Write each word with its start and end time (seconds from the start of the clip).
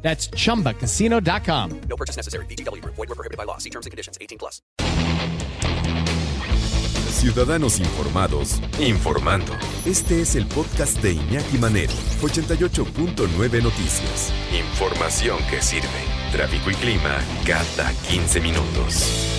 That's 0.00 0.30
chumbacasino.com. 0.30 1.80
No 1.88 1.96
purchase 1.96 2.16
necessary. 2.16 2.46
BGW. 2.46 2.82
Void 2.84 2.96
were 2.96 3.14
prohibited 3.14 3.36
by 3.36 3.44
law. 3.44 3.58
See 3.58 3.70
terms 3.70 3.84
and 3.84 3.90
conditions. 3.90 4.16
18 4.20 4.38
plus. 4.38 4.62
Ciudadanos 7.18 7.80
informados, 7.80 8.60
informando. 8.78 9.52
Este 9.84 10.20
es 10.20 10.36
el 10.36 10.46
podcast 10.46 11.02
de 11.02 11.14
Iñaki 11.14 11.58
Manero, 11.58 11.92
88.9 12.20 13.60
Noticias. 13.60 14.32
Información 14.56 15.38
que 15.50 15.60
sirve. 15.60 15.88
Tráfico 16.30 16.70
y 16.70 16.74
clima 16.74 17.18
cada 17.44 17.92
15 18.08 18.40
minutos. 18.40 19.34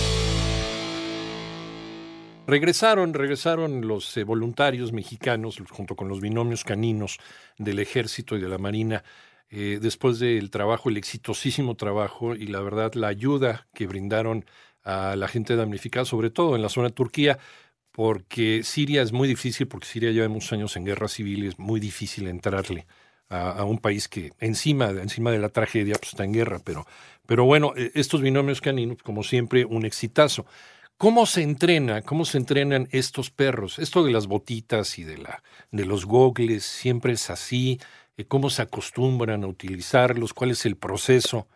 Regresaron, 2.46 3.14
regresaron 3.14 3.86
los 3.88 4.14
eh, 4.16 4.24
voluntarios 4.24 4.92
mexicanos 4.92 5.62
junto 5.70 5.96
con 5.96 6.08
los 6.08 6.20
binomios 6.20 6.64
caninos 6.64 7.18
del 7.56 7.78
ejército 7.78 8.36
y 8.36 8.40
de 8.40 8.48
la 8.48 8.58
marina 8.58 9.04
eh, 9.50 9.78
después 9.80 10.18
del 10.18 10.50
trabajo, 10.50 10.88
el 10.88 10.96
exitosísimo 10.96 11.74
trabajo 11.74 12.34
y 12.34 12.46
la 12.46 12.60
verdad 12.60 12.94
la 12.94 13.08
ayuda 13.08 13.68
que 13.74 13.86
brindaron 13.86 14.44
a 14.84 15.16
la 15.16 15.28
gente 15.28 15.56
damnificada, 15.56 16.04
sobre 16.04 16.30
todo 16.30 16.56
en 16.56 16.62
la 16.62 16.68
zona 16.68 16.88
de 16.88 16.94
Turquía, 16.94 17.38
porque 17.90 18.62
Siria 18.62 19.02
es 19.02 19.12
muy 19.12 19.28
difícil, 19.28 19.66
porque 19.66 19.86
Siria 19.86 20.12
lleva 20.12 20.28
muchos 20.28 20.52
años 20.52 20.76
en 20.76 20.84
guerra 20.84 21.08
civil 21.08 21.44
y 21.44 21.48
es 21.48 21.58
muy 21.58 21.80
difícil 21.80 22.28
entrarle 22.28 22.86
a, 23.28 23.64
un 23.64 23.78
país 23.78 24.08
que 24.08 24.32
encima, 24.40 24.90
encima 24.90 25.30
de 25.30 25.38
la 25.38 25.50
tragedia 25.50 25.94
pues, 25.94 26.10
está 26.10 26.24
en 26.24 26.32
guerra, 26.32 26.60
pero, 26.64 26.86
pero 27.26 27.44
bueno, 27.44 27.72
eh, 27.76 27.92
estos 27.94 28.22
binomios 28.22 28.60
caninos, 28.60 28.98
como 29.02 29.22
siempre, 29.22 29.64
un 29.64 29.84
exitazo. 29.84 30.46
¿Cómo 30.96 31.24
se 31.26 31.42
entrena? 31.42 32.02
¿Cómo 32.02 32.24
se 32.24 32.38
entrenan 32.38 32.88
estos 32.90 33.30
perros? 33.30 33.78
Esto 33.78 34.04
de 34.04 34.12
las 34.12 34.26
botitas 34.26 34.98
y 34.98 35.04
de, 35.04 35.18
la, 35.18 35.42
de 35.70 35.86
los 35.86 36.04
gogles 36.04 36.64
siempre 36.64 37.14
es 37.14 37.30
así. 37.30 37.78
Eh, 38.20 38.26
¿Cómo 38.28 38.50
se 38.50 38.60
acostumbran 38.60 39.44
a 39.44 39.46
utilizarlos? 39.46 40.34
¿Cuál 40.34 40.50
es 40.50 40.66
el 40.66 40.76
proceso? 40.76 41.46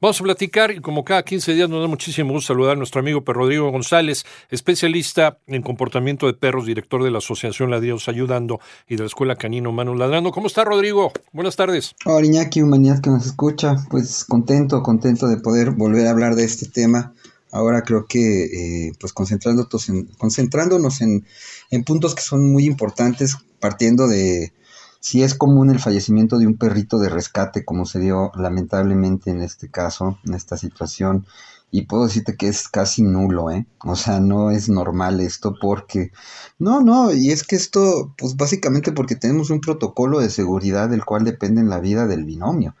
Vamos 0.00 0.20
a 0.20 0.24
platicar 0.24 0.70
y 0.70 0.80
como 0.80 1.04
cada 1.04 1.24
15 1.24 1.52
días 1.54 1.68
nos 1.68 1.82
da 1.82 1.88
muchísimo 1.88 2.32
gusto 2.32 2.54
saludar 2.54 2.74
a 2.74 2.76
nuestro 2.76 3.00
amigo 3.00 3.22
Perro 3.22 3.40
Rodrigo 3.40 3.70
González, 3.70 4.24
especialista 4.48 5.38
en 5.48 5.60
comportamiento 5.60 6.26
de 6.26 6.34
perros, 6.34 6.66
director 6.66 7.02
de 7.02 7.10
la 7.10 7.18
Asociación 7.18 7.68
Ladridos 7.68 8.08
Ayudando 8.08 8.60
y 8.88 8.94
de 8.94 9.02
la 9.02 9.08
Escuela 9.08 9.34
Canino 9.36 9.72
Manos 9.72 9.98
Ladrando. 9.98 10.30
¿Cómo 10.30 10.46
está 10.46 10.64
Rodrigo? 10.64 11.12
Buenas 11.32 11.56
tardes. 11.56 11.94
Hola 12.06 12.24
Iñaki, 12.24 12.62
humanidad 12.62 13.02
que 13.02 13.10
nos 13.10 13.26
escucha. 13.26 13.74
Pues 13.90 14.24
contento, 14.24 14.82
contento 14.82 15.26
de 15.26 15.36
poder 15.38 15.72
volver 15.72 16.06
a 16.06 16.12
hablar 16.12 16.36
de 16.36 16.44
este 16.44 16.66
tema 16.66 17.12
Ahora 17.52 17.82
creo 17.82 18.06
que 18.06 18.44
eh, 18.44 18.92
pues 19.00 19.12
concentrándonos 19.12 19.88
en, 19.88 20.06
concentrándonos 20.18 21.00
en, 21.00 21.26
en, 21.70 21.82
puntos 21.82 22.14
que 22.14 22.22
son 22.22 22.52
muy 22.52 22.64
importantes, 22.64 23.36
partiendo 23.58 24.06
de 24.06 24.52
si 25.00 25.22
es 25.22 25.34
común 25.34 25.70
el 25.70 25.80
fallecimiento 25.80 26.38
de 26.38 26.46
un 26.46 26.56
perrito 26.56 26.98
de 26.98 27.08
rescate, 27.08 27.64
como 27.64 27.86
se 27.86 27.98
dio 27.98 28.30
lamentablemente 28.36 29.30
en 29.30 29.40
este 29.40 29.70
caso, 29.70 30.18
en 30.24 30.34
esta 30.34 30.56
situación, 30.56 31.26
y 31.70 31.82
puedo 31.82 32.04
decirte 32.04 32.36
que 32.36 32.48
es 32.48 32.68
casi 32.68 33.02
nulo, 33.02 33.50
¿eh? 33.50 33.66
O 33.84 33.96
sea, 33.96 34.20
no 34.20 34.50
es 34.50 34.68
normal 34.68 35.20
esto 35.20 35.54
porque... 35.60 36.10
No, 36.58 36.80
no, 36.80 37.12
y 37.12 37.30
es 37.30 37.44
que 37.44 37.56
esto, 37.56 38.12
pues 38.18 38.36
básicamente 38.36 38.92
porque 38.92 39.14
tenemos 39.14 39.50
un 39.50 39.60
protocolo 39.60 40.18
de 40.18 40.30
seguridad 40.30 40.88
del 40.88 41.04
cual 41.04 41.24
depende 41.24 41.62
la 41.62 41.78
vida 41.78 42.06
del 42.06 42.24
binomio. 42.24 42.74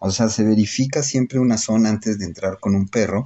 O 0.00 0.10
sea, 0.10 0.28
se 0.28 0.44
verifica 0.44 1.02
siempre 1.02 1.40
una 1.40 1.58
zona 1.58 1.88
antes 1.88 2.18
de 2.18 2.24
entrar 2.24 2.58
con 2.60 2.74
un 2.74 2.88
perro 2.88 3.24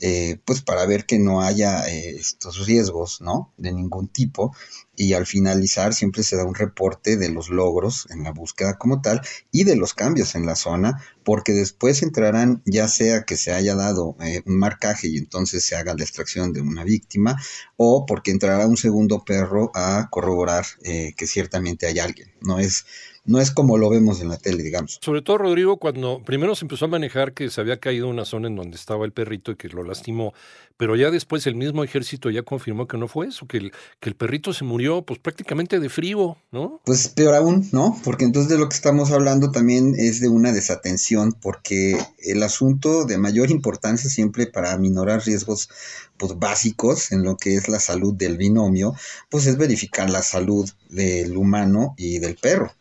eh, 0.00 0.38
pues 0.44 0.60
para 0.60 0.86
ver 0.86 1.06
que 1.06 1.18
no 1.18 1.40
haya 1.40 1.88
eh, 1.88 2.16
estos 2.16 2.66
riesgos, 2.66 3.20
¿no? 3.20 3.52
De 3.56 3.72
ningún 3.72 4.08
tipo. 4.08 4.54
Y 4.96 5.14
al 5.14 5.26
finalizar 5.26 5.94
siempre 5.94 6.22
se 6.22 6.36
da 6.36 6.44
un 6.44 6.54
reporte 6.54 7.16
de 7.16 7.28
los 7.28 7.48
logros 7.48 8.06
en 8.10 8.22
la 8.22 8.32
búsqueda 8.32 8.76
como 8.78 9.02
tal 9.02 9.20
y 9.50 9.64
de 9.64 9.76
los 9.76 9.94
cambios 9.94 10.34
en 10.34 10.46
la 10.46 10.56
zona, 10.56 11.02
porque 11.24 11.52
después 11.52 12.02
entrarán 12.02 12.62
ya 12.64 12.88
sea 12.88 13.22
que 13.24 13.36
se 13.36 13.52
haya 13.52 13.74
dado 13.74 14.16
eh, 14.20 14.42
un 14.46 14.58
marcaje 14.58 15.08
y 15.08 15.18
entonces 15.18 15.64
se 15.64 15.76
haga 15.76 15.94
la 15.94 16.04
extracción 16.04 16.52
de 16.52 16.60
una 16.60 16.84
víctima, 16.84 17.40
o 17.76 18.06
porque 18.06 18.30
entrará 18.30 18.66
un 18.66 18.76
segundo 18.76 19.24
perro 19.24 19.70
a 19.74 20.08
corroborar 20.10 20.64
que 20.82 21.26
ciertamente 21.26 21.86
hay 21.86 21.98
alguien. 21.98 22.32
No 22.40 22.58
es 22.58 22.84
no 23.24 23.40
es 23.40 23.50
como 23.50 23.78
lo 23.78 23.88
vemos 23.88 24.20
en 24.20 24.28
la 24.28 24.36
tele, 24.36 24.62
digamos. 24.62 24.98
Sobre 25.00 25.22
todo, 25.22 25.38
Rodrigo, 25.38 25.78
cuando 25.78 26.22
primero 26.24 26.54
se 26.54 26.64
empezó 26.64 26.84
a 26.84 26.88
manejar 26.88 27.32
que 27.32 27.50
se 27.50 27.60
había 27.60 27.78
caído 27.78 28.08
una 28.08 28.24
zona 28.24 28.48
en 28.48 28.56
donde 28.56 28.76
estaba 28.76 29.04
el 29.04 29.12
perrito 29.12 29.52
y 29.52 29.56
que 29.56 29.68
lo 29.68 29.82
lastimó, 29.82 30.34
pero 30.76 30.96
ya 30.96 31.10
después 31.10 31.46
el 31.46 31.54
mismo 31.54 31.84
ejército 31.84 32.30
ya 32.30 32.42
confirmó 32.42 32.86
que 32.86 32.98
no 32.98 33.08
fue 33.08 33.28
eso, 33.28 33.46
que 33.46 33.58
el, 33.58 33.72
que 34.00 34.10
el 34.10 34.16
perrito 34.16 34.52
se 34.52 34.64
murió 34.64 35.02
pues 35.02 35.18
prácticamente 35.18 35.80
de 35.80 35.88
frío, 35.88 36.36
¿no? 36.50 36.80
Pues 36.84 37.08
peor 37.08 37.34
aún, 37.34 37.68
¿no? 37.72 37.98
Porque 38.04 38.24
entonces 38.24 38.50
de 38.50 38.58
lo 38.58 38.68
que 38.68 38.74
estamos 38.74 39.10
hablando 39.10 39.50
también 39.50 39.94
es 39.96 40.20
de 40.20 40.28
una 40.28 40.52
desatención, 40.52 41.32
porque 41.32 41.96
el 42.18 42.42
asunto 42.42 43.04
de 43.04 43.18
mayor 43.18 43.50
importancia 43.50 44.10
siempre 44.10 44.46
para 44.46 44.76
minorar 44.76 45.24
riesgos 45.24 45.68
pues 46.16 46.38
básicos 46.38 47.12
en 47.12 47.22
lo 47.22 47.36
que 47.36 47.56
es 47.56 47.68
la 47.68 47.80
salud 47.80 48.14
del 48.14 48.36
binomio, 48.36 48.94
pues 49.30 49.46
es 49.46 49.56
verificar 49.56 50.10
la 50.10 50.22
salud 50.22 50.68
del 50.88 51.36
humano 51.36 51.94
y 51.96 52.18
del 52.18 52.36
perro. 52.36 52.72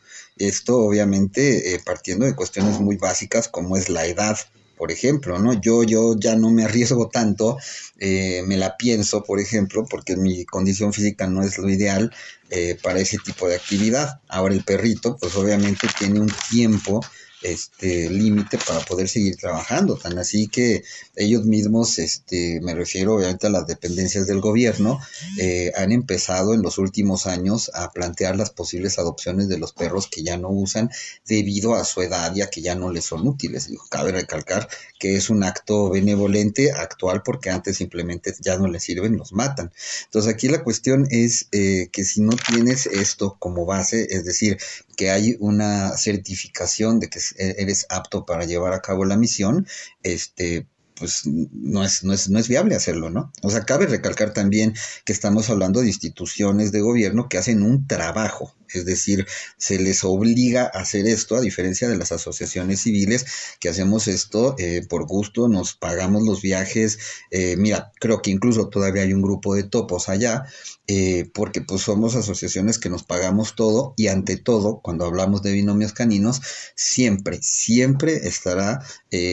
Esto 0.47 0.79
obviamente 0.79 1.73
eh, 1.73 1.81
partiendo 1.83 2.25
de 2.25 2.35
cuestiones 2.35 2.79
muy 2.79 2.97
básicas 2.97 3.47
como 3.47 3.77
es 3.77 3.89
la 3.89 4.05
edad, 4.05 4.37
por 4.77 4.91
ejemplo, 4.91 5.39
¿no? 5.39 5.53
Yo, 5.53 5.83
yo 5.83 6.15
ya 6.19 6.35
no 6.35 6.49
me 6.49 6.65
arriesgo 6.65 7.09
tanto, 7.09 7.57
eh, 7.99 8.43
me 8.45 8.57
la 8.57 8.75
pienso, 8.75 9.23
por 9.23 9.39
ejemplo, 9.39 9.85
porque 9.89 10.17
mi 10.17 10.45
condición 10.45 10.91
física 10.93 11.27
no 11.27 11.43
es 11.43 11.57
lo 11.57 11.69
ideal 11.69 12.11
eh, 12.49 12.77
para 12.81 12.99
ese 12.99 13.17
tipo 13.19 13.47
de 13.47 13.55
actividad. 13.55 14.19
Ahora 14.27 14.53
el 14.53 14.63
perrito, 14.63 15.15
pues 15.17 15.35
obviamente 15.35 15.87
tiene 15.97 16.19
un 16.19 16.31
tiempo 16.49 17.01
este 17.43 18.09
límite 18.09 18.57
para 18.65 18.79
poder 18.81 19.07
seguir 19.07 19.37
trabajando. 19.37 19.97
Tan 19.97 20.17
así 20.17 20.47
que 20.47 20.83
ellos 21.15 21.45
mismos, 21.45 21.99
este, 21.99 22.59
me 22.61 22.73
refiero 22.73 23.15
obviamente 23.15 23.47
a 23.47 23.49
las 23.49 23.67
dependencias 23.67 24.27
del 24.27 24.41
gobierno, 24.41 24.99
eh, 25.39 25.71
han 25.75 25.91
empezado 25.91 26.53
en 26.53 26.61
los 26.61 26.77
últimos 26.77 27.27
años 27.27 27.69
a 27.73 27.91
plantear 27.91 28.35
las 28.35 28.49
posibles 28.49 28.97
adopciones 28.99 29.47
de 29.49 29.57
los 29.57 29.73
perros 29.73 30.07
que 30.07 30.23
ya 30.23 30.37
no 30.37 30.49
usan 30.49 30.89
debido 31.27 31.75
a 31.75 31.83
su 31.83 32.01
edad 32.01 32.33
y 32.35 32.41
a 32.41 32.49
que 32.49 32.61
ya 32.61 32.75
no 32.75 32.91
les 32.91 33.05
son 33.05 33.27
útiles. 33.27 33.69
cabe 33.89 34.11
recalcar 34.11 34.67
que 34.99 35.15
es 35.15 35.29
un 35.29 35.43
acto 35.43 35.89
benevolente 35.89 36.71
actual 36.71 37.23
porque 37.23 37.49
antes 37.49 37.77
simplemente 37.77 38.33
ya 38.39 38.57
no 38.57 38.67
les 38.67 38.83
sirven, 38.83 39.17
los 39.17 39.33
matan. 39.33 39.71
Entonces 40.05 40.33
aquí 40.33 40.47
la 40.47 40.63
cuestión 40.63 41.07
es 41.09 41.47
eh, 41.51 41.89
que 41.91 42.05
si 42.05 42.21
no 42.21 42.33
tienes 42.35 42.85
esto 42.85 43.35
como 43.39 43.65
base, 43.65 44.07
es 44.09 44.23
decir, 44.23 44.57
que 44.95 45.11
hay 45.11 45.37
una 45.39 45.97
certificación 45.97 46.99
de 46.99 47.09
que 47.09 47.19
e-, 47.37 47.55
eres 47.59 47.85
apto 47.89 48.25
para 48.25 48.45
llevar 48.45 48.73
a 48.73 48.81
cabo 48.81 49.05
la 49.05 49.17
misión, 49.17 49.67
este, 50.03 50.67
pues 50.95 51.23
no 51.25 51.83
es, 51.83 52.03
no, 52.03 52.13
es, 52.13 52.29
no 52.29 52.39
es 52.39 52.47
viable 52.47 52.75
hacerlo, 52.75 53.09
¿no? 53.09 53.31
O 53.41 53.49
sea, 53.49 53.65
cabe 53.65 53.87
recalcar 53.87 54.33
también 54.33 54.73
que 55.05 55.13
estamos 55.13 55.49
hablando 55.49 55.81
de 55.81 55.87
instituciones 55.87 56.71
de 56.71 56.81
gobierno 56.81 57.27
que 57.29 57.37
hacen 57.37 57.63
un 57.63 57.87
trabajo, 57.87 58.55
es 58.75 58.85
decir, 58.85 59.27
se 59.57 59.79
les 59.79 60.03
obliga 60.03 60.63
a 60.73 60.81
hacer 60.81 61.07
esto, 61.07 61.35
a 61.35 61.41
diferencia 61.41 61.87
de 61.87 61.97
las 61.97 62.11
asociaciones 62.11 62.81
civiles 62.81 63.25
que 63.59 63.69
hacemos 63.69 64.07
esto 64.07 64.55
eh, 64.57 64.85
por 64.87 65.05
gusto, 65.05 65.47
nos 65.47 65.73
pagamos 65.73 66.23
los 66.23 66.41
viajes, 66.41 66.99
eh, 67.31 67.55
mira, 67.57 67.91
creo 67.99 68.21
que 68.21 68.31
incluso 68.31 68.69
todavía 68.69 69.03
hay 69.03 69.13
un 69.13 69.21
grupo 69.21 69.55
de 69.55 69.63
topos 69.63 70.09
allá, 70.09 70.45
eh, 70.87 71.29
porque 71.33 71.61
pues 71.61 71.81
somos 71.81 72.15
asociaciones 72.15 72.77
que 72.77 72.89
nos 72.89 73.03
pagamos 73.03 73.55
todo 73.55 73.93
y 73.95 74.07
ante 74.07 74.37
todo, 74.37 74.81
cuando 74.81 75.05
hablamos 75.05 75.41
de 75.41 75.53
binomios 75.53 75.93
caninos, 75.93 76.41
siempre, 76.75 77.39
siempre 77.41 78.27
estará 78.27 78.85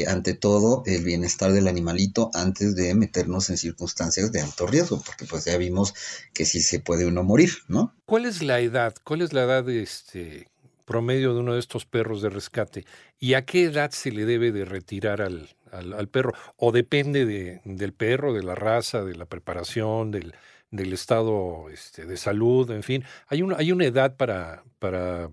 ante 0.09 0.35
todo 0.35 0.82
el 0.85 1.05
bienestar 1.05 1.53
del 1.53 1.67
animalito 1.67 2.31
antes 2.35 2.76
de 2.76 2.94
meternos 2.94 3.49
en 3.49 3.56
circunstancias 3.56 4.31
de 4.31 4.43
alto 4.43 4.67
riesgo, 4.67 5.03
porque 5.05 5.25
pues 5.25 5.47
ya 5.47 5.56
vimos 5.56 5.94
que 6.35 6.44
sí 6.44 6.61
se 6.61 6.81
puede 6.81 7.06
uno 7.06 7.25
morir, 7.25 7.50
¿no? 7.69 7.94
¿Cuál 8.11 8.26
es 8.26 8.43
la 8.43 8.59
edad? 8.59 8.94
¿Cuál 9.05 9.23
es 9.23 9.30
la 9.32 9.44
edad 9.44 9.69
este, 9.69 10.49
promedio 10.85 11.35
de 11.35 11.41
uno 11.41 11.55
de 11.55 11.61
estos 11.61 11.87
perros 11.87 12.23
de 12.23 12.31
rescate? 12.31 12.85
¿Y 13.19 13.35
a 13.35 13.44
qué 13.44 13.65
edad 13.65 13.91
se 13.91 14.11
le 14.11 14.25
debe 14.25 14.53
de 14.53 14.65
retirar 14.65 15.23
al, 15.23 15.49
al, 15.73 16.09
perro? 16.09 16.32
¿O 16.56 16.73
depende 16.73 17.27
de, 17.27 17.61
del 17.65 17.93
perro, 17.93 18.32
de 18.32 18.43
la 18.43 18.55
raza, 18.55 19.05
de 19.05 19.17
la 19.17 19.27
preparación, 19.27 20.11
del, 20.11 20.35
del 20.71 20.93
estado 20.93 21.69
este, 21.71 22.06
de 22.06 22.17
salud, 22.17 22.71
en 22.71 22.82
fin? 22.82 23.05
¿Hay 23.29 23.43
una, 23.43 23.56
hay 23.56 23.73
una 23.73 23.85
edad 23.85 24.17
para, 24.17 24.62
para 24.79 25.31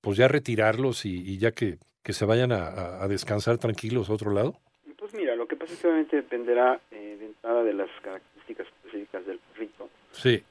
pues 0.00 0.18
ya 0.18 0.28
retirarlos 0.28 1.04
y, 1.04 1.38
ya 1.38 1.52
que, 1.52 1.78
que 2.02 2.12
se 2.12 2.24
vayan 2.24 2.52
a, 2.52 3.02
a 3.02 3.08
descansar 3.08 3.58
tranquilos 3.58 4.10
a 4.10 4.14
otro 4.14 4.32
lado? 4.32 4.60
Pues 5.08 5.14
mira, 5.14 5.34
lo 5.36 5.48
que 5.48 5.56
pasa 5.56 5.68
Pues 5.68 5.78
efectivamente 5.78 6.16
dependerá 6.16 6.80
eh, 6.90 7.16
de 7.18 7.26
entrada 7.26 7.62
de 7.62 7.72
las 7.72 7.88
características 8.02 8.66
específicas 8.66 9.24
del 9.24 9.38
perrito, 9.38 9.88
Sí, 10.12 10.42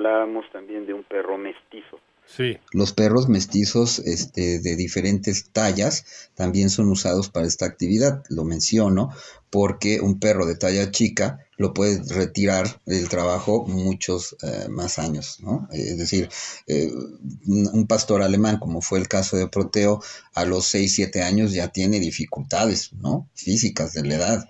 hablábamos 0.00 0.46
también 0.52 0.86
de 0.86 0.94
un 0.94 1.04
perro 1.04 1.36
mestizo, 1.36 2.00
sí. 2.24 2.56
Los 2.72 2.92
perros 2.92 3.28
mestizos 3.28 3.98
este, 3.98 4.60
de 4.60 4.76
diferentes 4.76 5.50
tallas 5.50 6.30
también 6.34 6.70
son 6.70 6.88
usados 6.88 7.28
para 7.28 7.46
esta 7.46 7.66
actividad. 7.66 8.22
Lo 8.28 8.44
menciono 8.44 9.10
porque 9.50 10.00
un 10.00 10.18
perro 10.18 10.46
de 10.46 10.56
talla 10.56 10.90
chica 10.90 11.44
lo 11.56 11.74
puedes 11.74 12.08
retirar 12.14 12.80
del 12.86 13.08
trabajo 13.08 13.66
muchos 13.66 14.36
eh, 14.42 14.68
más 14.70 14.98
años, 14.98 15.40
¿no? 15.40 15.68
Es 15.72 15.98
decir, 15.98 16.30
eh, 16.66 16.90
un 17.46 17.68
un 17.72 17.86
pastor 17.86 18.22
alemán, 18.22 18.58
como 18.58 18.80
fue 18.80 18.98
el 19.00 19.08
caso 19.08 19.36
de 19.36 19.48
Proteo, 19.48 20.00
a 20.34 20.44
los 20.44 20.64
6, 20.66 20.94
7 20.94 21.22
años 21.22 21.52
ya 21.52 21.68
tiene 21.68 22.00
dificultades, 22.00 22.92
¿no? 22.94 23.28
Físicas 23.34 23.92
de 23.92 24.04
la 24.04 24.14
edad. 24.14 24.48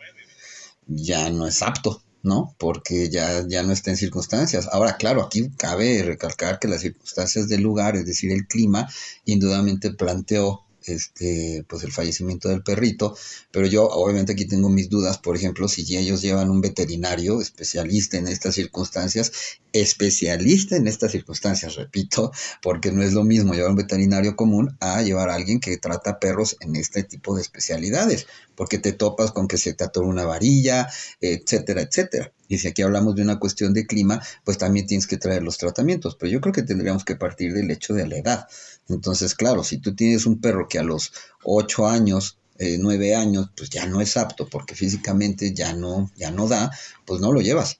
Ya 0.87 1.31
no 1.31 1.47
es 1.47 1.63
apto, 1.63 2.03
¿no? 2.23 2.55
Porque 2.59 3.09
ya, 3.09 3.47
ya 3.49 3.63
no 3.63 3.73
está 3.73 3.91
en 3.91 3.97
circunstancias. 3.97 4.69
Ahora, 4.73 4.97
claro, 4.97 5.23
aquí 5.23 5.51
cabe 5.57 6.03
recalcar 6.03 6.59
que 6.59 6.69
las 6.69 6.83
circunstancias 6.83 7.49
del 7.49 7.63
lugar, 7.63 7.97
es 7.97 8.07
decir, 8.07 8.33
el 8.33 8.47
clima, 8.47 8.89
indudablemente 9.25 9.93
planteó 9.93 10.65
este, 10.85 11.65
pues 11.69 11.83
el 11.85 11.93
fallecimiento 11.93 12.49
del 12.49 12.63
perrito, 12.63 13.17
pero 13.51 13.67
yo 13.67 13.87
obviamente 13.89 14.33
aquí 14.33 14.47
tengo 14.47 14.69
mis 14.69 14.89
dudas, 14.89 15.19
por 15.19 15.37
ejemplo, 15.37 15.69
si 15.69 15.97
ellos 15.97 16.23
llevan 16.23 16.51
un 16.51 16.61
veterinario 16.61 17.41
especialista 17.41 18.17
en 18.17 18.29
estas 18.29 18.55
circunstancias, 18.55 19.33
especialista 19.73 20.77
en 20.77 20.89
estas 20.89 21.13
circunstancias, 21.13 21.77
repito, 21.77 22.33
porque 22.63 22.93
no 22.93 23.03
es 23.03 23.13
lo 23.13 23.25
mismo 23.25 23.55
llevar 23.55 23.71
un 23.71 23.77
veterinario 23.77 24.37
común 24.37 24.77
a 24.81 25.03
llevar 25.03 25.31
a 25.31 25.35
alguien 25.35 25.61
que 25.61 25.77
trata 25.77 26.19
perros 26.19 26.57
en 26.61 26.77
este 26.77 27.03
tipo 27.03 27.35
de 27.35 27.43
especialidades, 27.43 28.27
porque 28.55 28.79
te 28.79 28.93
topas 28.93 29.33
con 29.33 29.49
que 29.49 29.59
se 29.59 29.75
te 29.75 29.85
atora 29.85 30.07
una 30.07 30.25
varilla, 30.25 30.89
etcétera, 31.21 31.83
etcétera. 31.83 32.33
Y 32.51 32.59
si 32.59 32.67
aquí 32.67 32.83
hablamos 32.83 33.15
de 33.15 33.23
una 33.23 33.39
cuestión 33.39 33.73
de 33.73 33.87
clima, 33.87 34.21
pues 34.45 34.59
también 34.59 34.85
tienes 34.89 35.07
que 35.07 35.17
traer 35.17 35.45
los 35.45 35.57
tratamientos, 35.57 36.17
pero 36.17 36.33
yo 36.33 36.41
creo 36.41 36.53
que 36.53 36.65
tendríamos 36.65 37.05
que 37.05 37.15
partir 37.15 37.55
del 37.55 37.71
hecho 37.71 37.95
de 37.95 38.09
la 38.09 38.17
edad. 38.17 38.49
Entonces, 38.89 39.37
claro, 39.37 39.63
si 39.63 39.79
tú 39.79 39.95
tienes 39.95 40.27
un 40.27 40.41
perro 40.41 40.67
que 40.67 40.81
a 40.81 40.83
los 40.83 41.13
8 41.45 41.87
años, 41.87 42.39
eh, 42.59 42.77
9 42.77 43.15
años, 43.15 43.51
pues 43.57 43.71
ya 43.71 43.87
no 43.87 44.01
es 44.01 44.17
apto 44.17 44.49
porque 44.49 44.75
físicamente 44.75 45.55
ya 45.55 45.75
no, 45.75 46.11
ya 46.17 46.33
no 46.33 46.49
da, 46.49 46.73
pues 47.07 47.21
no 47.21 47.31
lo 47.31 47.41
llevas. 47.41 47.79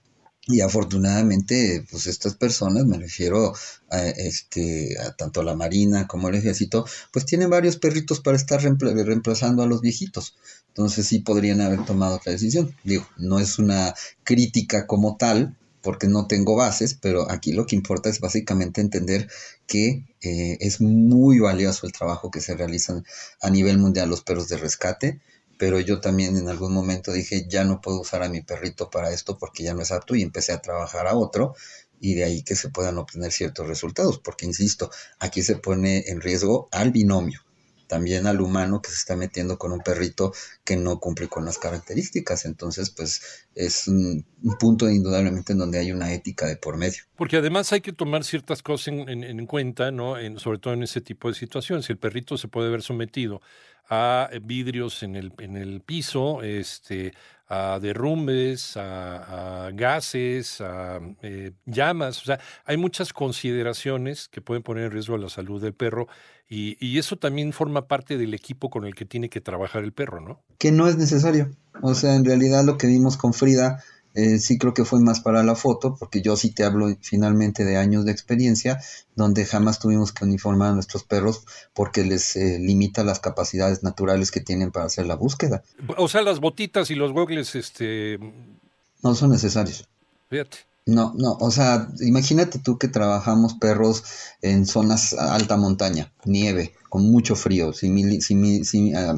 Y 0.51 0.61
afortunadamente, 0.61 1.85
pues 1.91 2.07
estas 2.07 2.35
personas, 2.35 2.85
me 2.85 2.99
refiero 2.99 3.55
a, 3.91 4.07
este, 4.09 4.99
a 4.99 5.13
tanto 5.13 5.43
la 5.43 5.55
Marina 5.55 6.07
como 6.07 6.29
el 6.29 6.35
Ejército, 6.35 6.85
pues 7.13 7.25
tienen 7.25 7.51
varios 7.51 7.77
perritos 7.77 8.21
para 8.21 8.37
estar 8.37 8.61
reempla- 8.61 8.93
reemplazando 9.05 9.63
a 9.63 9.67
los 9.67 9.81
viejitos. 9.81 10.35
Entonces 10.69 11.07
sí 11.07 11.21
podrían 11.21 11.61
haber 11.61 11.85
tomado 11.85 12.17
otra 12.17 12.33
decisión. 12.33 12.75
Digo, 12.85 13.07
no 13.17 13.39
es 13.39 13.59
una 13.59 13.95
crítica 14.25 14.87
como 14.87 15.17
tal, 15.17 15.57
porque 15.83 16.09
no 16.09 16.27
tengo 16.27 16.57
bases, 16.57 16.95
pero 16.95 17.31
aquí 17.31 17.53
lo 17.53 17.67
que 17.67 17.77
importa 17.77 18.11
es 18.11 18.21
básicamente 18.21 18.81
entender 18.81 19.29
que 19.67 20.05
eh, 20.21 20.59
es 20.61 20.81
muy 20.81 21.39
valioso 21.39 21.87
el 21.87 21.93
trabajo 21.93 22.31
que 22.31 22.41
se 22.41 22.55
realiza 22.55 23.03
a 23.41 23.51
nivel 23.51 23.79
mundial 23.79 24.11
los 24.11 24.23
perros 24.23 24.49
de 24.49 24.59
rescate, 24.59 25.21
pero 25.61 25.79
yo 25.81 26.01
también 26.01 26.37
en 26.39 26.49
algún 26.49 26.73
momento 26.73 27.13
dije, 27.13 27.47
ya 27.49 27.65
no 27.65 27.81
puedo 27.81 28.01
usar 28.01 28.23
a 28.25 28.29
mi 28.31 28.41
perrito 28.43 28.91
para 28.91 29.11
esto 29.13 29.39
porque 29.39 29.63
ya 29.65 29.75
no 29.75 29.83
es 29.83 29.93
apto 29.93 30.15
y 30.17 30.23
empecé 30.23 30.53
a 30.53 30.63
trabajar 30.63 31.07
a 31.07 31.17
otro 31.17 31.55
y 32.01 32.15
de 32.15 32.25
ahí 32.25 32.43
que 32.43 32.57
se 32.57 32.71
puedan 32.71 32.99
obtener 32.99 33.31
ciertos 33.31 33.69
resultados, 33.69 34.19
porque 34.19 34.47
insisto, 34.47 34.91
aquí 35.19 35.43
se 35.43 35.57
pone 35.57 36.05
en 36.09 36.21
riesgo 36.23 36.69
al 36.73 36.91
binomio, 36.93 37.41
también 37.89 38.27
al 38.27 38.41
humano 38.41 38.81
que 38.81 38.91
se 38.91 38.97
está 38.97 39.17
metiendo 39.17 39.59
con 39.59 39.73
un 39.73 39.81
perrito 39.81 40.33
que 40.65 40.77
no 40.77 40.99
cumple 40.99 41.29
con 41.29 41.45
las 41.45 41.59
características, 41.59 42.47
entonces 42.47 42.91
pues 42.91 43.21
es 43.55 43.87
un, 43.89 44.25
un 44.43 44.59
punto 44.59 44.89
indudablemente 44.89 45.53
en 45.53 45.59
donde 45.59 45.79
hay 45.79 45.93
una 45.93 46.13
ética 46.15 46.47
de 46.47 46.57
por 46.57 46.79
medio. 46.79 47.03
Porque 47.17 47.37
además 47.37 47.73
hay 47.73 47.83
que 47.83 47.93
tomar 47.93 48.25
ciertas 48.25 48.63
cosas 48.63 48.89
en, 48.89 49.09
en- 49.09 49.25
en 49.25 49.47
cuenta, 49.47 49.91
¿no? 49.91 50.15
Sobre 50.39 50.59
todo 50.59 50.73
en 50.75 50.83
ese 50.85 51.01
tipo 51.03 51.29
de 51.29 51.35
situaciones. 51.35 51.91
El 51.91 51.99
perrito 51.99 52.39
se 52.39 52.49
puede 52.49 52.71
ver 52.71 52.83
sometido 52.83 53.43
a 53.91 54.31
vidrios 54.43 55.03
en 55.03 55.17
el, 55.17 55.33
en 55.39 55.57
el 55.57 55.81
piso, 55.81 56.43
este, 56.43 57.13
a 57.49 57.81
derrumbes, 57.81 58.77
a, 58.77 59.71
gases, 59.75 60.61
a 60.61 61.01
eh, 61.23 61.53
llamas. 61.67 62.23
O 62.23 62.25
sea, 62.25 62.39
hay 62.65 62.77
muchas 62.77 63.13
consideraciones 63.13 64.29
que 64.29 64.41
pueden 64.41 64.63
poner 64.63 64.85
en 64.85 64.93
riesgo 64.93 65.19
la 65.19 65.29
salud 65.29 65.61
del 65.61 65.75
perro 65.75 66.07
y, 66.49 66.77
y 66.85 66.99
eso 66.99 67.17
también 67.17 67.53
forma 67.53 67.89
parte 67.89 68.17
del 68.17 68.33
equipo 68.33 68.71
con 68.71 68.85
el 68.87 68.95
que 68.95 69.05
tiene 69.05 69.29
que 69.29 69.41
trabajar 69.41 69.83
el 69.83 69.93
perro, 69.93 70.21
¿no? 70.21 70.41
que 70.61 70.71
no 70.71 70.87
es 70.87 70.97
necesario. 70.97 71.51
O 71.83 71.95
sea, 71.95 72.15
en 72.15 72.25
realidad 72.25 72.65
lo 72.65 72.77
que 72.77 72.87
vimos 72.87 73.17
con 73.17 73.33
Frida, 73.33 73.83
eh, 74.15 74.39
sí 74.39 74.59
creo 74.59 74.75
que 74.75 74.85
fue 74.85 75.01
más 75.01 75.21
para 75.21 75.43
la 75.43 75.55
foto, 75.55 75.97
porque 75.99 76.23
yo 76.23 76.37
sí 76.37 76.51
te 76.51 76.65
hablo 76.65 76.89
finalmente 77.01 77.65
de 77.65 77.77
años 77.77 78.05
de 78.05 78.13
experiencia, 78.13 78.81
donde 79.15 79.45
jamás 79.45 79.79
tuvimos 79.79 80.13
que 80.13 80.25
uniformar 80.25 80.71
a 80.71 80.75
nuestros 80.75 81.05
perros 81.05 81.45
porque 81.75 82.05
les 82.05 82.37
eh, 82.37 82.59
limita 82.59 83.05
las 83.05 83.21
capacidades 83.21 83.83
naturales 83.83 84.31
que 84.31 84.41
tienen 84.41 84.73
para 84.73 84.87
hacer 84.87 85.07
la 85.07 85.15
búsqueda. 85.15 85.63
O 85.97 86.09
sea, 86.09 86.23
las 86.23 86.41
botitas 86.41 86.91
y 86.91 86.95
los 86.95 87.13
gogles, 87.13 87.55
este, 87.55 88.19
No 89.03 89.15
son 89.15 89.31
necesarios. 89.31 89.87
fíjate. 90.29 90.70
No, 90.97 91.13
no, 91.17 91.37
o 91.41 91.51
sea, 91.51 91.89
imagínate 92.01 92.59
tú 92.59 92.79
que 92.79 92.89
trabajamos 92.89 93.55
perros 93.55 94.03
en 94.41 94.65
zonas 94.67 95.13
alta 95.13 95.57
montaña, 95.59 96.11
nieve, 96.25 96.75
con 96.89 97.03
mucho 97.11 97.37
frío, 97.37 97.73
simili- 97.75 98.21
simi- 98.23 98.65
simi- 98.65 98.95
ah, 98.97 99.15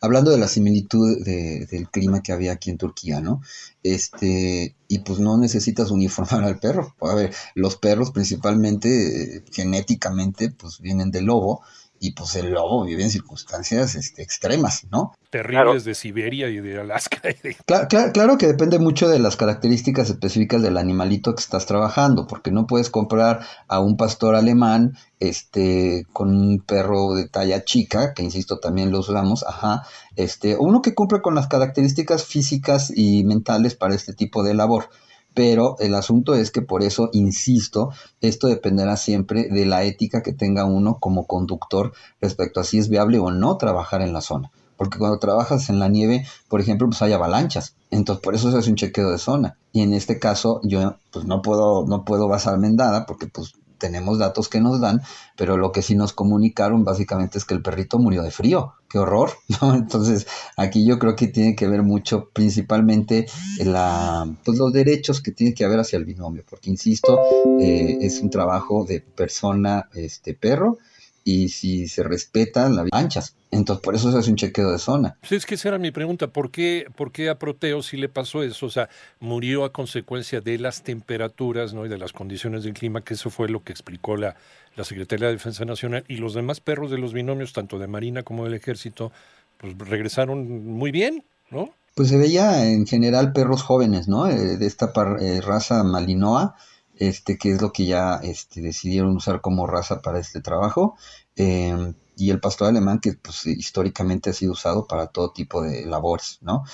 hablando 0.00 0.30
de 0.30 0.38
la 0.38 0.48
similitud 0.48 1.22
de- 1.22 1.66
del 1.70 1.90
clima 1.90 2.22
que 2.22 2.32
había 2.32 2.52
aquí 2.52 2.70
en 2.70 2.78
Turquía, 2.78 3.20
¿no? 3.20 3.42
Este, 3.82 4.74
y 4.88 4.98
pues 5.00 5.18
no 5.20 5.36
necesitas 5.36 5.90
uniformar 5.90 6.44
al 6.44 6.58
perro. 6.58 6.94
A 7.02 7.14
ver, 7.14 7.32
los 7.54 7.76
perros 7.76 8.10
principalmente, 8.10 9.36
eh, 9.36 9.44
genéticamente, 9.52 10.50
pues 10.50 10.80
vienen 10.80 11.10
del 11.10 11.26
lobo, 11.26 11.60
y 12.04 12.10
pues 12.14 12.34
el 12.34 12.50
lobo 12.50 12.84
vive 12.84 13.04
en 13.04 13.10
circunstancias 13.10 13.94
este, 13.94 14.22
extremas, 14.22 14.84
¿no? 14.90 15.14
Terribles 15.30 15.84
de 15.84 15.94
Siberia 15.94 16.48
y 16.48 16.58
de 16.58 16.80
Alaska. 16.80 17.20
y 17.30 17.48
de- 17.48 17.56
Claro, 17.64 17.86
claro, 17.88 18.12
claro 18.12 18.38
que 18.38 18.48
depende 18.48 18.80
mucho 18.80 19.08
de 19.08 19.20
las 19.20 19.36
características 19.36 20.10
específicas 20.10 20.62
del 20.62 20.78
animalito 20.78 21.32
que 21.36 21.40
estás 21.40 21.64
trabajando, 21.64 22.26
porque 22.26 22.50
no 22.50 22.66
puedes 22.66 22.90
comprar 22.90 23.46
a 23.68 23.78
un 23.78 23.96
pastor 23.96 24.34
alemán 24.34 24.96
este 25.20 26.04
con 26.12 26.28
un 26.34 26.58
perro 26.60 27.14
de 27.14 27.28
talla 27.28 27.64
chica, 27.64 28.14
que 28.14 28.24
insisto 28.24 28.58
también 28.58 28.90
lo 28.90 28.98
usamos, 28.98 29.44
ajá, 29.46 29.84
este, 30.16 30.56
uno 30.58 30.82
que 30.82 30.94
cumple 30.96 31.22
con 31.22 31.36
las 31.36 31.46
características 31.46 32.24
físicas 32.24 32.92
y 32.92 33.22
mentales 33.22 33.76
para 33.76 33.94
este 33.94 34.12
tipo 34.12 34.42
de 34.42 34.54
labor. 34.54 34.88
Pero 35.34 35.76
el 35.80 35.94
asunto 35.94 36.34
es 36.34 36.50
que 36.50 36.62
por 36.62 36.82
eso, 36.82 37.08
insisto, 37.12 37.90
esto 38.20 38.48
dependerá 38.48 38.96
siempre 38.96 39.48
de 39.48 39.66
la 39.66 39.84
ética 39.84 40.22
que 40.22 40.32
tenga 40.32 40.64
uno 40.64 40.98
como 41.00 41.26
conductor 41.26 41.92
respecto 42.20 42.60
a 42.60 42.64
si 42.64 42.78
es 42.78 42.88
viable 42.88 43.18
o 43.18 43.30
no 43.30 43.56
trabajar 43.56 44.02
en 44.02 44.12
la 44.12 44.20
zona 44.20 44.50
porque 44.82 44.98
cuando 44.98 45.20
trabajas 45.20 45.70
en 45.70 45.78
la 45.78 45.86
nieve, 45.86 46.26
por 46.48 46.60
ejemplo, 46.60 46.88
pues 46.88 47.00
hay 47.02 47.12
avalanchas. 47.12 47.76
Entonces, 47.92 48.20
por 48.20 48.34
eso 48.34 48.50
se 48.50 48.58
hace 48.58 48.68
un 48.68 48.74
chequeo 48.74 49.12
de 49.12 49.18
zona. 49.18 49.56
Y 49.70 49.82
en 49.82 49.94
este 49.94 50.18
caso, 50.18 50.60
yo 50.64 50.96
pues 51.12 51.24
no 51.24 51.40
puedo, 51.40 51.86
no 51.86 52.04
puedo 52.04 52.26
basarme 52.26 52.66
en 52.66 52.74
nada, 52.74 53.06
porque 53.06 53.28
pues 53.28 53.52
tenemos 53.82 54.20
datos 54.20 54.48
que 54.48 54.60
nos 54.60 54.80
dan, 54.80 55.02
pero 55.36 55.56
lo 55.56 55.72
que 55.72 55.82
sí 55.82 55.96
nos 55.96 56.12
comunicaron 56.12 56.84
básicamente 56.84 57.36
es 57.36 57.44
que 57.44 57.54
el 57.54 57.62
perrito 57.62 57.98
murió 57.98 58.22
de 58.22 58.30
frío. 58.30 58.74
¡Qué 58.88 58.98
horror! 59.00 59.32
¿no? 59.60 59.74
Entonces, 59.74 60.28
aquí 60.56 60.86
yo 60.86 61.00
creo 61.00 61.16
que 61.16 61.26
tiene 61.26 61.56
que 61.56 61.66
ver 61.66 61.82
mucho, 61.82 62.30
principalmente, 62.32 63.26
la, 63.58 64.32
pues, 64.44 64.56
los 64.56 64.72
derechos 64.72 65.20
que 65.20 65.32
tiene 65.32 65.52
que 65.52 65.64
haber 65.64 65.80
hacia 65.80 65.96
el 65.96 66.04
binomio, 66.04 66.44
porque 66.48 66.70
insisto, 66.70 67.18
eh, 67.60 67.98
es 68.00 68.20
un 68.20 68.30
trabajo 68.30 68.84
de 68.84 69.00
persona, 69.00 69.88
este 69.94 70.32
perro, 70.32 70.78
y 71.24 71.48
si 71.48 71.88
se 71.88 72.04
respetan 72.04 72.76
las 72.76 72.86
anchas. 72.92 73.34
Entonces, 73.52 73.82
por 73.84 73.94
eso 73.94 74.10
se 74.10 74.18
hace 74.18 74.30
un 74.30 74.36
chequeo 74.36 74.72
de 74.72 74.78
zona. 74.78 75.16
Pues 75.20 75.30
es 75.32 75.46
que 75.46 75.54
esa 75.54 75.68
era 75.68 75.78
mi 75.78 75.90
pregunta, 75.92 76.26
¿por 76.28 76.50
qué, 76.50 76.86
por 76.96 77.12
qué 77.12 77.28
a 77.28 77.38
Proteo 77.38 77.82
sí 77.82 77.96
le 77.96 78.08
pasó 78.08 78.42
eso? 78.42 78.66
O 78.66 78.70
sea, 78.70 78.88
murió 79.20 79.64
a 79.64 79.72
consecuencia 79.72 80.40
de 80.40 80.58
las 80.58 80.82
temperaturas 80.82 81.74
¿no? 81.74 81.86
y 81.86 81.88
de 81.88 81.98
las 81.98 82.12
condiciones 82.12 82.64
del 82.64 82.72
clima, 82.72 83.02
que 83.02 83.14
eso 83.14 83.30
fue 83.30 83.48
lo 83.48 83.62
que 83.62 83.72
explicó 83.72 84.16
la, 84.16 84.34
la 84.74 84.84
Secretaría 84.84 85.26
de 85.28 85.34
Defensa 85.34 85.64
Nacional, 85.64 86.02
y 86.08 86.16
los 86.16 86.34
demás 86.34 86.60
perros 86.60 86.90
de 86.90 86.98
los 86.98 87.12
binomios, 87.12 87.52
tanto 87.52 87.78
de 87.78 87.86
Marina 87.86 88.22
como 88.22 88.44
del 88.44 88.54
Ejército, 88.54 89.12
pues 89.58 89.76
regresaron 89.78 90.66
muy 90.66 90.90
bien, 90.90 91.22
¿no? 91.50 91.68
Pues 91.94 92.08
se 92.08 92.16
veía 92.16 92.66
en 92.72 92.86
general 92.86 93.32
perros 93.34 93.62
jóvenes, 93.62 94.08
¿no? 94.08 94.26
Eh, 94.28 94.56
de 94.56 94.66
esta 94.66 94.94
par- 94.94 95.18
eh, 95.20 95.42
raza 95.42 95.84
Malinois, 95.84 96.48
este, 96.96 97.36
que 97.36 97.52
es 97.52 97.60
lo 97.60 97.70
que 97.70 97.84
ya 97.84 98.18
este, 98.22 98.62
decidieron 98.62 99.14
usar 99.16 99.40
como 99.42 99.66
raza 99.66 100.00
para 100.00 100.18
este 100.18 100.40
trabajo. 100.40 100.96
eh, 101.36 101.92
y 102.16 102.30
el 102.30 102.40
pastor 102.40 102.68
alemán, 102.68 103.00
que 103.00 103.14
pues, 103.14 103.46
históricamente 103.46 104.30
ha 104.30 104.32
sido 104.32 104.52
usado 104.52 104.86
para 104.86 105.08
todo 105.08 105.32
tipo 105.32 105.62
de 105.62 105.86
labores, 105.86 106.38
¿no? 106.42 106.64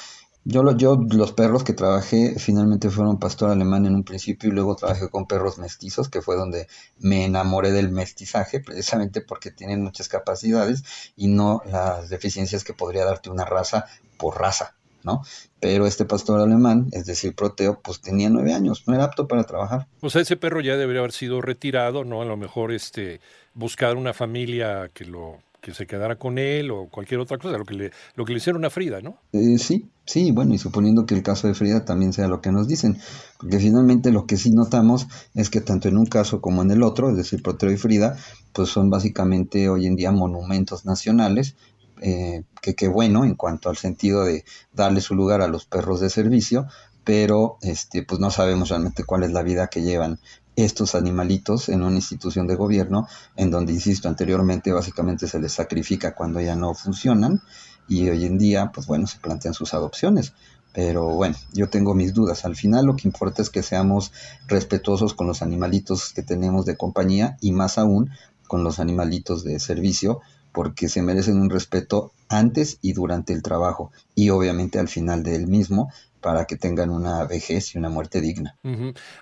Yo, 0.44 0.62
lo- 0.64 0.76
yo 0.76 0.96
los 1.10 1.32
perros 1.32 1.64
que 1.64 1.74
trabajé 1.74 2.36
finalmente 2.38 2.90
fueron 2.90 3.18
pastor 3.18 3.50
alemán 3.50 3.86
en 3.86 3.94
un 3.94 4.04
principio 4.04 4.48
y 4.50 4.52
luego 4.52 4.76
trabajé 4.76 5.10
con 5.10 5.26
perros 5.26 5.58
mestizos, 5.58 6.08
que 6.08 6.22
fue 6.22 6.36
donde 6.36 6.68
me 6.98 7.24
enamoré 7.26 7.72
del 7.72 7.90
mestizaje, 7.90 8.60
precisamente 8.60 9.20
porque 9.20 9.50
tienen 9.52 9.82
muchas 9.82 10.08
capacidades 10.08 10.84
y 11.16 11.28
no 11.28 11.62
las 11.66 12.08
deficiencias 12.08 12.64
que 12.64 12.74
podría 12.74 13.04
darte 13.04 13.30
una 13.30 13.44
raza 13.44 13.86
por 14.16 14.38
raza. 14.40 14.77
¿No? 15.04 15.22
Pero 15.60 15.86
este 15.86 16.04
pastor 16.04 16.40
alemán, 16.40 16.88
es 16.92 17.06
decir, 17.06 17.34
Proteo, 17.34 17.80
pues 17.82 18.00
tenía 18.00 18.30
nueve 18.30 18.52
años, 18.52 18.84
no 18.86 18.94
era 18.94 19.04
apto 19.04 19.26
para 19.26 19.44
trabajar. 19.44 19.86
O 20.00 20.10
sea, 20.10 20.22
ese 20.22 20.36
perro 20.36 20.60
ya 20.60 20.76
debería 20.76 21.00
haber 21.00 21.12
sido 21.12 21.40
retirado, 21.40 22.04
¿no? 22.04 22.22
A 22.22 22.24
lo 22.24 22.36
mejor 22.36 22.72
este, 22.72 23.20
buscar 23.54 23.96
una 23.96 24.12
familia 24.12 24.90
que 24.92 25.04
lo 25.04 25.38
que 25.60 25.74
se 25.74 25.86
quedara 25.86 26.16
con 26.16 26.38
él 26.38 26.70
o 26.70 26.88
cualquier 26.88 27.20
otra 27.20 27.38
cosa, 27.38 27.58
lo 27.58 27.64
que 27.64 27.74
le, 27.74 27.90
lo 28.14 28.24
que 28.24 28.32
le 28.32 28.38
hicieron 28.38 28.64
a 28.64 28.70
Frida, 28.70 29.00
¿no? 29.00 29.18
Eh, 29.32 29.58
sí, 29.58 29.90
sí, 30.04 30.30
bueno, 30.30 30.54
y 30.54 30.58
suponiendo 30.58 31.04
que 31.04 31.14
el 31.14 31.22
caso 31.22 31.48
de 31.48 31.54
Frida 31.54 31.84
también 31.84 32.12
sea 32.12 32.28
lo 32.28 32.40
que 32.40 32.52
nos 32.52 32.68
dicen, 32.68 32.98
porque 33.38 33.58
finalmente 33.58 34.12
lo 34.12 34.26
que 34.26 34.36
sí 34.36 34.50
notamos 34.50 35.08
es 35.34 35.50
que 35.50 35.60
tanto 35.60 35.88
en 35.88 35.98
un 35.98 36.06
caso 36.06 36.40
como 36.40 36.62
en 36.62 36.70
el 36.70 36.82
otro, 36.82 37.10
es 37.10 37.16
decir, 37.16 37.42
Proteo 37.42 37.72
y 37.72 37.76
Frida, 37.76 38.16
pues 38.52 38.68
son 38.68 38.88
básicamente 38.88 39.68
hoy 39.68 39.86
en 39.86 39.96
día 39.96 40.12
monumentos 40.12 40.84
nacionales, 40.84 41.56
eh, 42.00 42.44
que 42.60 42.74
qué 42.74 42.88
bueno 42.88 43.24
en 43.24 43.34
cuanto 43.34 43.70
al 43.70 43.76
sentido 43.76 44.24
de 44.24 44.44
darle 44.72 45.00
su 45.00 45.14
lugar 45.14 45.42
a 45.42 45.48
los 45.48 45.64
perros 45.64 46.00
de 46.00 46.10
servicio, 46.10 46.66
pero 47.04 47.56
este, 47.62 48.02
pues 48.02 48.20
no 48.20 48.30
sabemos 48.30 48.68
realmente 48.68 49.04
cuál 49.04 49.22
es 49.22 49.32
la 49.32 49.42
vida 49.42 49.68
que 49.68 49.82
llevan 49.82 50.20
estos 50.56 50.94
animalitos 50.94 51.68
en 51.68 51.82
una 51.82 51.96
institución 51.96 52.46
de 52.46 52.56
gobierno, 52.56 53.06
en 53.36 53.50
donde, 53.50 53.72
insisto, 53.72 54.08
anteriormente 54.08 54.72
básicamente 54.72 55.28
se 55.28 55.38
les 55.38 55.52
sacrifica 55.52 56.14
cuando 56.14 56.40
ya 56.40 56.56
no 56.56 56.74
funcionan 56.74 57.40
y 57.86 58.08
hoy 58.08 58.24
en 58.24 58.38
día, 58.38 58.70
pues 58.74 58.86
bueno, 58.86 59.06
se 59.06 59.18
plantean 59.18 59.54
sus 59.54 59.72
adopciones. 59.72 60.32
Pero 60.74 61.08
bueno, 61.14 61.36
yo 61.52 61.68
tengo 61.68 61.94
mis 61.94 62.12
dudas. 62.12 62.44
Al 62.44 62.54
final 62.54 62.86
lo 62.86 62.96
que 62.96 63.08
importa 63.08 63.40
es 63.40 63.50
que 63.50 63.62
seamos 63.62 64.12
respetuosos 64.46 65.14
con 65.14 65.26
los 65.26 65.42
animalitos 65.42 66.12
que 66.12 66.22
tenemos 66.22 66.66
de 66.66 66.76
compañía 66.76 67.36
y 67.40 67.52
más 67.52 67.78
aún 67.78 68.10
con 68.46 68.64
los 68.64 68.78
animalitos 68.78 69.44
de 69.44 69.60
servicio, 69.60 70.20
porque 70.52 70.88
se 70.88 71.02
merecen 71.02 71.40
un 71.40 71.50
respeto 71.50 72.12
antes 72.28 72.78
y 72.82 72.92
durante 72.92 73.32
el 73.32 73.42
trabajo 73.42 73.90
y 74.14 74.30
obviamente 74.30 74.78
al 74.78 74.88
final 74.88 75.22
del 75.22 75.46
mismo 75.46 75.90
para 76.20 76.46
que 76.46 76.56
tengan 76.56 76.90
una 76.90 77.24
vejez 77.24 77.74
y 77.74 77.78
una 77.78 77.88
muerte 77.88 78.20
digna. 78.20 78.56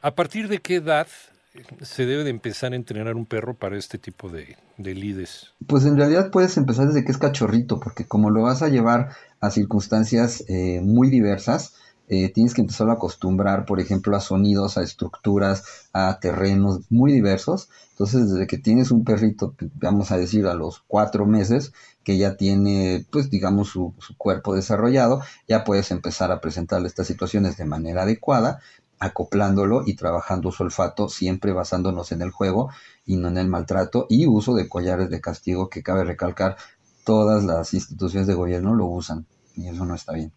¿A 0.03 0.15
partir 0.15 0.49
de 0.49 0.59
qué 0.59 0.77
edad 0.77 1.07
se 1.83 2.07
debe 2.07 2.25
de 2.25 2.31
empezar 2.31 2.73
a 2.73 2.77
entrenar 2.77 3.15
un 3.15 3.27
perro 3.27 3.55
para 3.55 3.79
este 3.79 3.99
tipo 3.99 4.29
de, 4.29 4.57
de 4.77 4.95
lides? 4.95 5.53
Pues 5.67 5.85
en 5.85 5.97
realidad 5.97 6.31
puedes 6.31 6.57
empezar 6.57 6.87
desde 6.87 7.05
que 7.05 7.13
es 7.13 7.19
cachorrito, 7.19 7.81
porque 7.81 8.07
como 8.07 8.31
lo 8.31 8.43
vas 8.43 8.63
a 8.63 8.69
llevar 8.69 9.11
a 9.41 9.51
circunstancias 9.51 10.45
eh, 10.49 10.81
muy 10.83 11.11
diversas, 11.11 11.75
eh, 12.09 12.31
tienes 12.33 12.55
que 12.55 12.61
empezar 12.61 12.89
a 12.89 12.95
acostumbrar, 12.95 13.65
por 13.65 13.81
ejemplo, 13.81 14.17
a 14.17 14.21
sonidos, 14.21 14.79
a 14.79 14.83
estructuras, 14.83 15.89
a 15.93 16.19
terrenos 16.21 16.81
muy 16.91 17.13
diversos. 17.13 17.69
Entonces, 17.91 18.31
desde 18.31 18.47
que 18.47 18.59
tienes 18.59 18.91
un 18.91 19.05
perrito, 19.05 19.55
vamos 19.75 20.13
a 20.13 20.17
decir, 20.17 20.47
a 20.47 20.55
los 20.55 20.85
cuatro 20.87 21.27
meses, 21.27 21.73
que 22.05 22.19
ya 22.19 22.37
tiene, 22.37 23.05
pues, 23.11 23.31
digamos, 23.31 23.69
su, 23.69 23.93
su 23.99 24.17
cuerpo 24.17 24.55
desarrollado, 24.55 25.23
ya 25.49 25.65
puedes 25.65 25.91
empezar 25.91 26.31
a 26.31 26.41
presentarle 26.41 26.87
estas 26.87 27.09
situaciones 27.09 27.57
de 27.57 27.65
manera 27.65 28.03
adecuada, 28.03 28.61
acoplándolo 28.99 29.83
y 29.85 29.97
trabajando 29.97 30.53
su 30.53 30.63
olfato, 30.63 31.09
siempre 31.09 31.53
basándonos 31.53 32.13
en 32.13 32.23
el 32.23 32.31
juego 32.31 32.71
y 33.05 33.17
no 33.17 33.29
en 33.29 33.39
el 33.39 33.49
maltrato, 33.49 34.07
y 34.09 34.27
uso 34.27 34.55
de 34.55 34.69
collares 34.69 35.11
de 35.11 35.21
castigo, 35.21 35.69
que 35.69 35.83
cabe 35.83 36.05
recalcar, 36.05 36.57
todas 37.05 37.45
las 37.45 37.75
instituciones 37.75 38.27
de 38.27 38.35
gobierno 38.35 38.75
lo 38.75 38.87
usan, 38.87 39.27
y 39.57 39.69
eso 39.69 39.85
no 39.85 39.95
está 39.95 40.13
bien. 40.13 40.33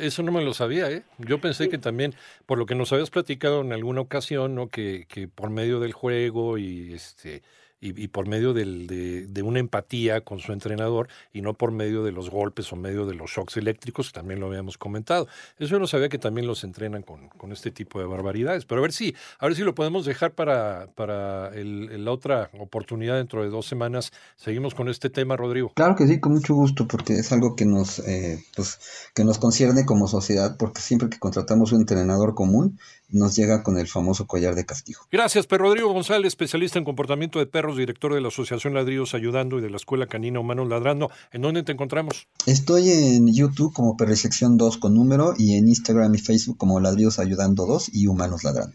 Eso 0.00 0.22
no 0.22 0.30
me 0.32 0.44
lo 0.44 0.54
sabía, 0.54 0.90
¿eh? 0.90 1.02
Yo 1.18 1.40
pensé 1.40 1.68
que 1.68 1.78
también, 1.78 2.14
por 2.46 2.58
lo 2.58 2.66
que 2.66 2.76
nos 2.76 2.92
habías 2.92 3.10
platicado 3.10 3.60
en 3.60 3.72
alguna 3.72 4.02
ocasión, 4.02 4.54
¿no? 4.54 4.68
Que, 4.68 5.06
que 5.08 5.26
por 5.26 5.50
medio 5.50 5.80
del 5.80 5.92
juego 5.92 6.58
y 6.58 6.92
este 6.94 7.42
y, 7.84 8.02
y 8.02 8.08
por 8.08 8.26
medio 8.26 8.52
del, 8.54 8.86
de, 8.86 9.26
de 9.26 9.42
una 9.42 9.58
empatía 9.60 10.22
con 10.22 10.38
su 10.38 10.52
entrenador 10.52 11.08
y 11.32 11.42
no 11.42 11.54
por 11.54 11.70
medio 11.70 12.02
de 12.02 12.12
los 12.12 12.30
golpes 12.30 12.72
o 12.72 12.76
medio 12.76 13.04
de 13.06 13.14
los 13.14 13.30
shocks 13.30 13.56
eléctricos, 13.56 14.08
que 14.08 14.14
también 14.14 14.40
lo 14.40 14.46
habíamos 14.46 14.78
comentado. 14.78 15.28
Eso 15.58 15.72
yo 15.72 15.78
no 15.78 15.86
sabía 15.86 16.08
que 16.08 16.18
también 16.18 16.46
los 16.46 16.64
entrenan 16.64 17.02
con, 17.02 17.28
con 17.28 17.52
este 17.52 17.70
tipo 17.70 17.98
de 18.00 18.06
barbaridades. 18.06 18.64
Pero 18.64 18.80
a 18.80 18.82
ver 18.82 18.92
si, 18.92 19.14
a 19.38 19.46
ver 19.46 19.54
si 19.54 19.62
lo 19.62 19.74
podemos 19.74 20.06
dejar 20.06 20.32
para, 20.32 20.88
para 20.94 21.48
el- 21.54 22.04
la 22.04 22.10
otra 22.10 22.50
oportunidad 22.58 23.16
dentro 23.16 23.42
de 23.42 23.50
dos 23.50 23.66
semanas. 23.66 24.12
Seguimos 24.36 24.74
con 24.74 24.88
este 24.88 25.10
tema, 25.10 25.36
Rodrigo. 25.36 25.72
Claro 25.74 25.94
que 25.94 26.06
sí, 26.06 26.20
con 26.20 26.32
mucho 26.32 26.54
gusto, 26.54 26.88
porque 26.88 27.14
es 27.14 27.32
algo 27.32 27.54
que 27.54 27.66
nos, 27.66 27.98
eh, 28.00 28.42
pues, 28.56 28.78
que 29.14 29.24
nos 29.24 29.38
concierne 29.38 29.84
como 29.84 30.08
sociedad, 30.08 30.56
porque 30.58 30.80
siempre 30.80 31.10
que 31.10 31.18
contratamos 31.18 31.72
un 31.72 31.80
entrenador 31.80 32.34
común, 32.34 32.78
nos 33.14 33.36
llega 33.36 33.62
con 33.62 33.78
el 33.78 33.88
famoso 33.88 34.26
collar 34.26 34.54
de 34.54 34.66
castigo. 34.66 35.00
Gracias, 35.10 35.46
Pedro 35.46 35.64
Rodrigo 35.64 35.92
González, 35.92 36.28
especialista 36.28 36.78
en 36.78 36.84
comportamiento 36.84 37.38
de 37.38 37.46
perros, 37.46 37.76
director 37.76 38.12
de 38.14 38.20
la 38.20 38.28
Asociación 38.28 38.74
Ladrillos 38.74 39.14
Ayudando 39.14 39.58
y 39.58 39.62
de 39.62 39.70
la 39.70 39.76
Escuela 39.76 40.06
Canina 40.06 40.40
Humanos 40.40 40.68
Ladrando. 40.68 41.10
¿En 41.32 41.42
dónde 41.42 41.62
te 41.62 41.72
encontramos? 41.72 42.26
Estoy 42.46 42.90
en 42.90 43.32
YouTube 43.32 43.72
como 43.72 43.96
Perrisección 43.96 44.58
2 44.58 44.78
con 44.78 44.94
número 44.94 45.34
y 45.38 45.54
en 45.54 45.68
Instagram 45.68 46.14
y 46.14 46.18
Facebook 46.18 46.58
como 46.58 46.80
Ladrillos 46.80 47.18
Ayudando 47.18 47.66
2 47.66 47.90
y 47.92 48.06
Humanos 48.06 48.44
Ladrando. 48.44 48.72